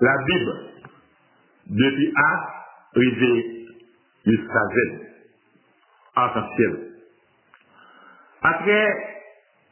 La 0.00 0.16
Bible, 0.24 0.52
depuis 1.66 2.12
A, 2.16 2.64
arrivé 2.96 3.66
jusqu'à 4.24 4.64
Z, 4.74 5.00
arc-en-ciel. 6.14 6.92
Après 8.40 8.96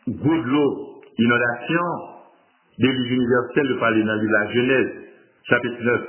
good 0.07 0.45
l'eau, 0.45 1.03
inondation, 1.19 1.83
l'église 2.79 3.11
universelle 3.13 3.69
de 3.69 3.81
parler 3.81 4.05
dans 4.05 4.15
la 4.15 4.53
Genèse, 4.53 4.91
chapitre 5.49 5.83
9, 5.83 6.01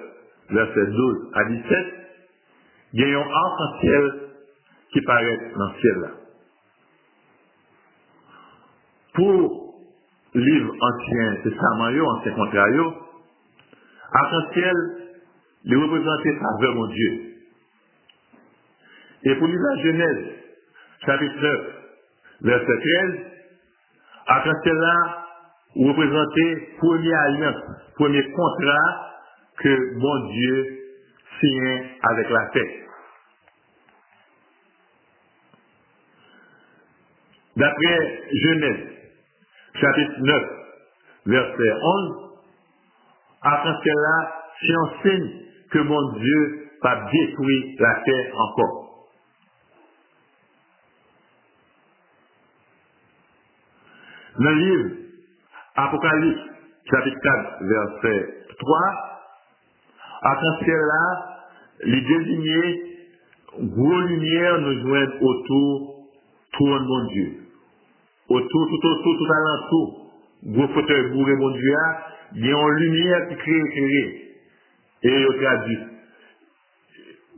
verset 0.50 0.86
12 0.86 1.32
à 1.34 1.44
17, 1.46 1.78
il 2.94 3.00
y 3.00 3.14
a 3.14 3.20
un 3.20 3.22
arc-en-ciel 3.22 4.12
qui 4.92 5.02
paraît 5.02 5.52
dans 5.56 5.68
le 5.72 5.80
ciel 5.80 5.98
là. 6.02 6.10
Pour 9.14 9.76
livre 10.34 10.74
ancien 10.82 11.36
testament, 11.44 12.18
ancien 12.18 12.34
contrat, 12.34 12.68
arc-en-ciel, 14.12 14.76
les 15.66 15.76
représenter 15.76 16.32
mon 16.74 16.88
Dieu. 16.88 17.22
Et 19.24 19.36
pour 19.36 19.48
lire 19.48 19.60
la 19.60 19.84
Genèse, 19.84 20.26
chapitre 21.06 21.42
9, 21.42 21.62
verset 22.42 22.66
13, 22.66 23.20
arc-en-ciel 24.28 24.76
là, 24.76 25.26
représenter 25.76 26.70
premier 26.78 27.14
alliance, 27.14 27.62
premier 27.96 28.24
contrat 28.32 29.10
que 29.58 29.96
mon 29.98 30.32
Dieu 30.32 30.80
signe 31.40 31.84
avec 32.02 32.30
la 32.30 32.46
terre. 32.54 32.90
D'après 37.58 38.24
Genèse, 38.32 38.88
chapitre 39.82 40.14
9, 40.20 40.44
verset 41.26 41.74
11, 41.82 42.29
après 43.42 43.74
cela, 43.84 44.34
c'est 44.60 44.74
un 44.74 45.02
signe 45.02 45.32
que 45.72 45.80
mon 45.80 46.14
Dieu 46.14 46.70
va 46.84 47.10
détruire 47.12 47.76
la 47.80 47.96
terre 48.04 48.34
encore. 48.36 48.90
Dans 54.40 54.50
le 54.50 54.56
livre 54.56 54.90
Apocalypse, 55.76 56.42
chapitre 56.90 57.18
4, 57.22 57.64
verset 57.64 58.46
3, 58.60 59.10
après 60.22 60.66
cela, 60.66 61.40
les 61.84 62.02
désignés, 62.02 62.84
gros 63.60 64.02
lumière 64.02 64.60
nous 64.60 64.82
joignent 64.82 65.20
autour, 65.22 66.06
trône 66.54 66.86
mon 66.86 67.06
Dieu. 67.12 67.34
Autour, 68.30 68.68
tout 68.68 68.88
autour, 68.88 69.18
tout 69.18 69.34
alentour, 69.34 70.09
gros 70.46 70.68
fauteuil 70.70 71.12
bourré 71.12 71.36
mon 71.36 71.52
Dieu, 71.52 71.76
il 72.36 72.46
y 72.46 72.54
a 72.54 72.58
une 72.58 72.76
lumière 72.76 73.28
qui 73.30 73.36
crée 73.36 73.60
éclairée. 73.60 74.26
Et 75.02 75.26
il 75.30 75.46
a 75.46 75.58
dit, 75.58 75.78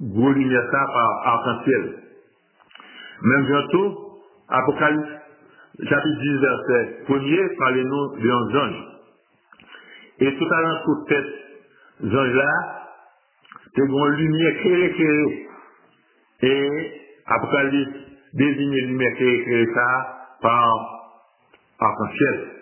gros 0.01 0.31
lumière 0.31 0.63
ça 0.71 0.85
par 0.93 1.27
arc-en-ciel. 1.27 1.95
Même 3.23 3.45
bientôt, 3.45 4.23
Apocalypse, 4.49 5.09
chapitre 5.79 6.19
10, 6.21 6.39
verset 6.39 7.03
1er, 7.07 7.57
parlez-nous 7.57 8.17
d'un 8.19 8.59
ange. 8.59 8.87
Et 10.19 10.35
tout 10.37 10.47
à 10.51 10.61
l'heure, 10.61 10.83
toute 10.85 11.07
tête, 11.07 11.25
ange-là, 12.03 12.81
c'est 13.75 13.81
une 13.81 14.07
lumière 14.09 14.49
éclairée, 14.49 14.85
éclairée. 14.85 15.47
Et 16.41 16.91
Apocalypse 17.25 17.97
désigne 18.33 18.73
une 18.73 18.87
lumière 18.87 19.13
éclairée 19.13 19.67
ça 19.73 20.37
par 20.41 20.67
arc-en-ciel. 21.79 22.60